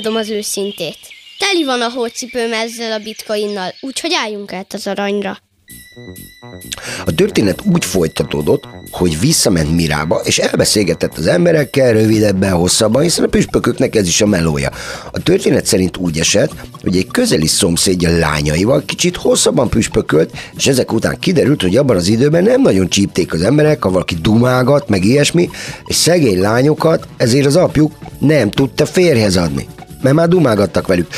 megmondom 0.00 0.22
az 0.22 0.38
őszintét. 0.38 0.98
Teli 1.38 1.64
van 1.64 1.82
a 1.82 1.90
hócipőm 1.90 2.52
ezzel 2.52 2.92
a 2.92 2.98
bitcoinnal, 2.98 3.74
úgyhogy 3.80 4.12
álljunk 4.14 4.52
át 4.52 4.72
az 4.72 4.86
aranyra. 4.86 5.38
A 7.04 7.14
történet 7.14 7.62
úgy 7.72 7.84
folytatódott, 7.84 8.68
hogy 8.90 9.20
visszament 9.20 9.74
Mirába, 9.74 10.20
és 10.24 10.38
elbeszélgetett 10.38 11.18
az 11.18 11.26
emberekkel 11.26 11.92
rövidebben, 11.92 12.52
hosszabban, 12.52 13.02
hiszen 13.02 13.24
a 13.24 13.28
püspököknek 13.28 13.96
ez 13.96 14.06
is 14.06 14.20
a 14.20 14.26
melója. 14.26 14.70
A 15.12 15.22
történet 15.22 15.66
szerint 15.66 15.96
úgy 15.96 16.18
esett, 16.18 16.52
hogy 16.82 16.96
egy 16.96 17.06
közeli 17.06 17.46
szomszédja 17.46 18.18
lányaival 18.18 18.82
kicsit 18.86 19.16
hosszabban 19.16 19.68
püspökölt, 19.68 20.30
és 20.56 20.66
ezek 20.66 20.92
után 20.92 21.18
kiderült, 21.18 21.62
hogy 21.62 21.76
abban 21.76 21.96
az 21.96 22.08
időben 22.08 22.42
nem 22.42 22.62
nagyon 22.62 22.88
csípték 22.88 23.32
az 23.32 23.42
emberek, 23.42 23.82
ha 23.82 23.90
valaki 23.90 24.14
dumágat, 24.14 24.88
meg 24.88 25.04
ilyesmi, 25.04 25.50
és 25.84 25.94
szegény 25.94 26.40
lányokat 26.40 27.06
ezért 27.16 27.46
az 27.46 27.56
apjuk 27.56 27.92
nem 28.18 28.50
tudta 28.50 28.86
férhez 28.86 29.36
adni 29.36 29.66
mert 30.00 30.14
már 30.14 30.28
dumágattak 30.28 30.86
velük. 30.86 31.08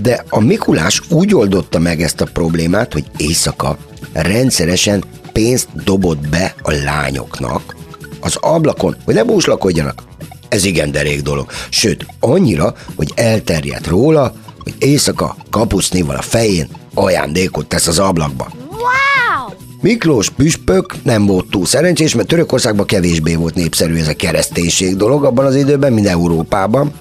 De 0.00 0.24
a 0.28 0.40
Mikulás 0.40 1.00
úgy 1.08 1.34
oldotta 1.34 1.78
meg 1.78 2.02
ezt 2.02 2.20
a 2.20 2.28
problémát, 2.32 2.92
hogy 2.92 3.04
éjszaka 3.16 3.76
rendszeresen 4.12 5.04
pénzt 5.32 5.68
dobott 5.84 6.28
be 6.28 6.54
a 6.62 6.70
lányoknak 6.70 7.76
az 8.20 8.36
ablakon, 8.40 8.96
hogy 9.04 9.14
ne 9.14 9.24
búslakodjanak. 9.24 10.02
Ez 10.48 10.64
igen 10.64 10.90
derék 10.90 11.22
dolog. 11.22 11.50
Sőt, 11.68 12.06
annyira, 12.20 12.74
hogy 12.94 13.12
elterjedt 13.14 13.86
róla, 13.86 14.32
hogy 14.62 14.74
éjszaka 14.78 15.36
kapusznival 15.50 16.16
a 16.16 16.22
fején 16.22 16.68
ajándékot 16.94 17.66
tesz 17.66 17.86
az 17.86 17.98
ablakba. 17.98 18.48
Wow! 18.70 19.56
Miklós 19.80 20.30
püspök 20.30 20.94
nem 21.02 21.26
volt 21.26 21.50
túl 21.50 21.66
szerencsés, 21.66 22.14
mert 22.14 22.28
Törökországban 22.28 22.86
kevésbé 22.86 23.34
volt 23.34 23.54
népszerű 23.54 23.96
ez 23.96 24.08
a 24.08 24.14
kereszténység 24.14 24.96
dolog 24.96 25.24
abban 25.24 25.44
az 25.44 25.54
időben, 25.54 25.92
mint 25.92 26.06
Európában. 26.06 26.92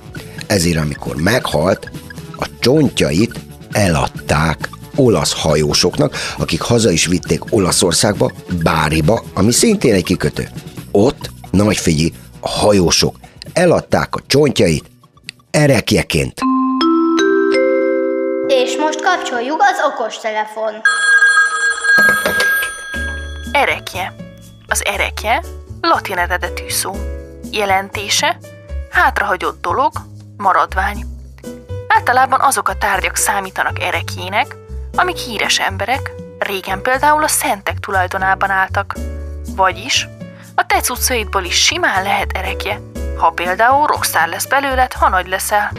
Ezért 0.48 0.78
amikor 0.78 1.16
meghalt, 1.16 1.92
a 2.38 2.48
csontjait 2.60 3.40
eladták 3.72 4.70
olasz 4.96 5.42
hajósoknak, 5.42 6.16
akik 6.38 6.62
haza 6.62 6.92
is 6.92 7.06
vitték 7.06 7.42
Olaszországba, 7.50 8.32
Báriba, 8.64 9.24
ami 9.34 9.52
szintén 9.52 9.94
egy 9.94 10.04
kikötő. 10.04 10.50
Ott, 10.92 11.30
nagy 11.52 11.78
figyi, 11.78 12.14
a 12.40 12.50
hajósok 12.50 13.16
eladták 13.54 14.16
a 14.16 14.22
csontjait 14.28 14.86
erekjeként. 15.52 16.40
És 18.48 18.76
most 18.78 19.02
kapcsoljuk 19.02 19.62
az 19.62 19.78
okostelefon. 19.94 20.74
Erekje. 23.52 24.14
Az 24.68 24.86
erekje 24.86 25.44
latin 25.82 26.18
eredetű 26.18 26.70
szó. 26.70 26.92
Jelentése 27.52 28.38
hátrahagyott 28.90 29.62
dolog, 29.62 29.92
maradvány. 30.38 31.06
Általában 31.88 32.40
azok 32.42 32.70
a 32.70 32.78
tárgyak 32.78 33.16
számítanak 33.16 33.82
erekjének, 33.82 34.56
amik 34.96 35.18
híres 35.18 35.60
emberek, 35.60 36.12
régen 36.40 36.82
például 36.82 37.24
a 37.24 37.28
szentek 37.28 37.80
tulajdonában 37.80 38.50
álltak. 38.50 38.96
Vagyis 39.56 40.08
a 40.56 40.66
te 40.66 40.80
cuccaidból 40.80 41.44
is 41.44 41.64
simán 41.64 42.04
lehet 42.04 42.32
erekje, 42.34 42.82
ha 43.18 43.30
például 43.30 43.88
rockstar 43.88 44.28
lesz 44.28 44.46
belőled, 44.46 44.94
ha 44.94 45.10
nagy 45.10 45.28
leszel. 45.28 45.72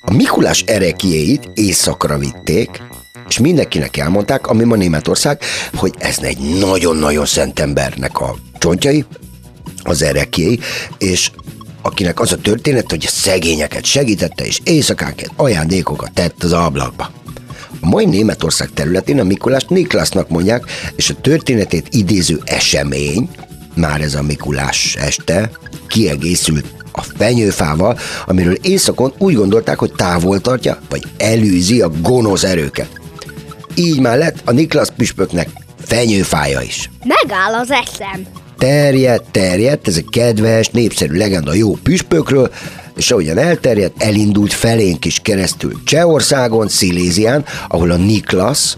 A 0.00 0.12
Mikulás 0.12 0.62
erekjéit 0.62 1.50
éjszakra 1.54 2.18
vitték, 2.18 2.82
és 3.28 3.38
mindenkinek 3.38 3.96
elmondták, 3.96 4.46
ami 4.46 4.64
ma 4.64 4.76
Németország, 4.76 5.40
hogy 5.74 5.94
ez 5.98 6.18
egy 6.18 6.38
nagyon-nagyon 6.38 7.26
szent 7.26 7.60
embernek 7.60 8.20
a 8.20 8.34
csontjai, 8.58 9.06
az 9.82 10.02
erekjéi, 10.02 10.58
és 10.98 11.30
akinek 11.82 12.20
az 12.20 12.32
a 12.32 12.36
történet, 12.36 12.90
hogy 12.90 13.04
a 13.06 13.10
szegényeket 13.10 13.84
segítette, 13.84 14.44
és 14.44 14.60
éjszakánként 14.64 15.32
ajándékokat 15.36 16.12
tett 16.12 16.42
az 16.42 16.52
ablakba. 16.52 17.10
A 17.80 17.86
mai 17.86 18.04
Németország 18.04 18.70
területén 18.74 19.20
a 19.20 19.24
Mikulást 19.24 19.68
Niklasnak 19.68 20.28
mondják, 20.28 20.70
és 20.96 21.10
a 21.10 21.20
történetét 21.20 21.88
idéző 21.90 22.40
esemény, 22.44 23.28
már 23.74 24.00
ez 24.00 24.14
a 24.14 24.22
Mikulás 24.22 24.96
este, 24.96 25.50
kiegészült 25.86 26.64
a 26.92 27.02
fenyőfával, 27.02 27.98
amiről 28.26 28.54
éjszakon 28.54 29.12
úgy 29.18 29.34
gondolták, 29.34 29.78
hogy 29.78 29.92
távol 29.92 30.40
tartja, 30.40 30.78
vagy 30.88 31.02
elűzi 31.16 31.80
a 31.80 31.90
gonosz 32.00 32.44
erőket. 32.44 32.88
Így 33.74 34.00
már 34.00 34.18
lett 34.18 34.38
a 34.44 34.52
Niklas 34.52 34.88
püspöknek 34.96 35.48
fenyőfája 35.84 36.60
is. 36.60 36.90
Megáll 37.04 37.54
az 37.54 37.70
eszem. 37.70 38.26
Terjedt, 38.58 39.24
terjedt, 39.30 39.88
ez 39.88 39.96
egy 39.96 40.08
kedves, 40.10 40.68
népszerű 40.68 41.16
legenda 41.16 41.54
jó 41.54 41.72
püspökről, 41.72 42.50
és 42.96 43.10
ahogyan 43.10 43.38
elterjedt, 43.38 44.02
elindult 44.02 44.52
felénk 44.52 45.04
is 45.04 45.18
keresztül 45.22 45.72
Csehországon, 45.84 46.68
Szilézián, 46.68 47.44
ahol 47.68 47.90
a 47.90 47.96
Niklas, 47.96 48.76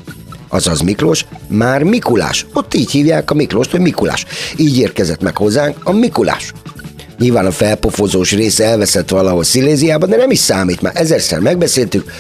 azaz 0.49 0.81
Miklós, 0.81 1.27
már 1.49 1.83
Mikulás. 1.83 2.47
Ott 2.53 2.75
így 2.75 2.91
hívják 2.91 3.31
a 3.31 3.35
Miklóst, 3.35 3.71
hogy 3.71 3.81
Mikulás. 3.81 4.27
Így 4.57 4.79
érkezett 4.79 5.23
meg 5.23 5.37
hozzánk 5.37 5.77
a 5.83 5.93
Mikulás. 5.93 6.53
Nyilván 7.19 7.47
a 7.47 7.51
felpofozós 7.51 8.33
része 8.33 8.65
elveszett 8.65 9.09
valahol 9.09 9.45
Sziléziában, 9.45 10.09
de 10.09 10.17
nem 10.17 10.31
is 10.31 10.39
számít, 10.39 10.83
már 10.83 10.93
ezerszer 10.97 11.39
megbeszéltük, 11.39 12.13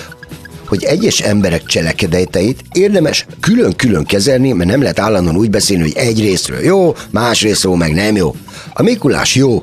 hogy 0.70 0.84
egyes 0.84 1.20
emberek 1.20 1.64
cselekedeteit 1.64 2.64
érdemes 2.72 3.26
külön-külön 3.40 4.04
kezelni, 4.04 4.52
mert 4.52 4.70
nem 4.70 4.82
lehet 4.82 4.98
állandóan 4.98 5.36
úgy 5.36 5.50
beszélni, 5.50 5.82
hogy 5.82 5.96
egy 5.96 6.20
részről 6.20 6.60
jó, 6.60 6.94
más 7.10 7.42
részről 7.42 7.76
meg 7.76 7.94
nem 7.94 8.16
jó. 8.16 8.34
A 8.72 8.82
Mikulás 8.82 9.34
jó, 9.34 9.62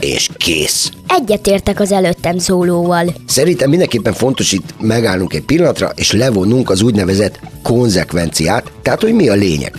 és 0.00 0.28
kész. 0.36 0.90
Egyetértek 1.08 1.80
az 1.80 1.92
előttem 1.92 2.38
szólóval. 2.38 3.14
Szerintem 3.26 3.70
mindenképpen 3.70 4.12
fontos 4.12 4.52
itt 4.52 4.74
megállnunk 4.80 5.34
egy 5.34 5.44
pillanatra, 5.44 5.92
és 5.94 6.12
levonnunk 6.12 6.70
az 6.70 6.82
úgynevezett 6.82 7.40
konzekvenciát, 7.62 8.70
tehát 8.82 9.00
hogy 9.00 9.12
mi 9.12 9.28
a 9.28 9.34
lényeg. 9.34 9.72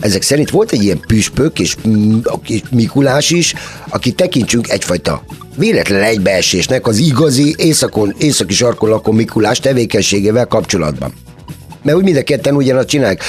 Ezek 0.00 0.22
szerint 0.22 0.50
volt 0.50 0.72
egy 0.72 0.82
ilyen 0.82 1.00
püspök 1.00 1.58
és 1.58 1.76
Mikulás 2.70 3.30
is, 3.30 3.54
aki 3.88 4.12
tekintsünk 4.12 4.68
egyfajta 4.68 5.22
véletlen 5.56 6.02
egybeesésnek 6.02 6.86
az 6.86 6.96
igazi 6.96 7.54
északon, 7.58 8.14
északi 8.18 8.54
sarkon 8.54 8.90
lakó 8.90 9.12
Mikulás 9.12 9.60
tevékenységével 9.60 10.46
kapcsolatban. 10.46 11.12
Mert 11.82 11.96
úgy 11.96 12.04
mind 12.04 12.16
a 12.16 12.22
ketten 12.22 12.54
ugyanazt 12.54 12.88
csinálják. 12.88 13.22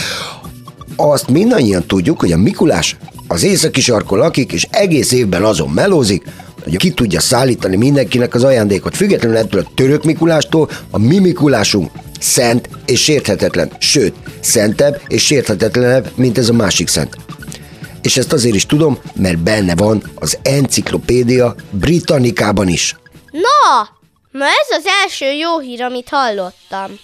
Azt 0.95 1.29
mindannyian 1.29 1.83
tudjuk, 1.87 2.19
hogy 2.19 2.31
a 2.31 2.37
Mikulás 2.37 2.97
az 3.27 3.43
északi 3.43 3.81
sarkon 3.81 4.19
lakik, 4.19 4.51
és 4.51 4.67
egész 4.69 5.11
évben 5.11 5.43
azon 5.43 5.69
melózik, 5.69 6.23
hogy 6.63 6.77
ki 6.77 6.91
tudja 6.91 7.19
szállítani 7.19 7.75
mindenkinek 7.75 8.33
az 8.35 8.43
ajándékot. 8.43 8.95
Függetlenül 8.95 9.37
ettől 9.37 9.61
a 9.65 9.71
török 9.75 10.03
Mikulástól, 10.03 10.69
a 10.91 10.97
mi 10.97 11.19
Mikulásunk 11.19 11.91
szent 12.19 12.69
és 12.85 13.03
sérthetetlen, 13.03 13.71
sőt, 13.79 14.15
szentebb 14.39 15.01
és 15.07 15.25
sérthetetlenebb, 15.25 16.11
mint 16.15 16.37
ez 16.37 16.49
a 16.49 16.53
másik 16.53 16.87
szent. 16.87 17.15
És 18.01 18.17
ezt 18.17 18.33
azért 18.33 18.55
is 18.55 18.65
tudom, 18.65 18.99
mert 19.15 19.39
benne 19.39 19.75
van 19.75 20.03
az 20.15 20.37
enciklopédia 20.41 21.55
Britannicában 21.69 22.67
is. 22.67 22.95
Na, 23.31 23.89
ma 24.31 24.45
ez 24.45 24.77
az 24.77 24.85
első 25.03 25.25
jó 25.25 25.59
hír, 25.59 25.81
amit 25.81 26.09
hallottam. 26.09 26.99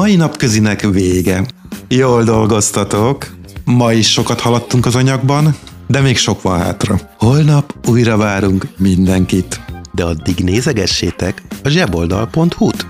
Mai 0.00 0.16
napközinek 0.16 0.80
vége. 0.80 1.44
Jól 1.88 2.22
dolgoztatok, 2.22 3.26
ma 3.64 3.92
is 3.92 4.12
sokat 4.12 4.40
haladtunk 4.40 4.86
az 4.86 4.96
anyagban, 4.96 5.56
de 5.86 6.00
még 6.00 6.16
sok 6.16 6.42
van 6.42 6.58
hátra. 6.58 7.00
Holnap 7.18 7.74
újra 7.88 8.16
várunk 8.16 8.66
mindenkit. 8.76 9.60
De 9.92 10.04
addig 10.04 10.38
nézegessétek 10.38 11.42
a 11.64 11.68
zseboldal.hu-t. 11.68 12.89